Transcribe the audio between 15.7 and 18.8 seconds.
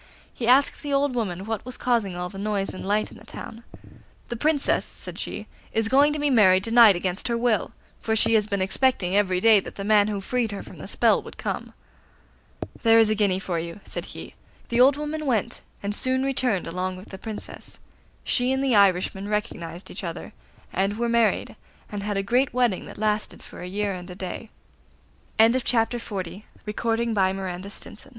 and soon returned along with the Princess. She and the